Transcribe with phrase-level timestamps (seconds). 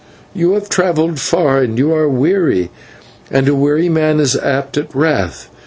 [0.33, 2.71] You have travelled far, and you are weary,
[3.29, 5.47] and a weary man is apt at wrath.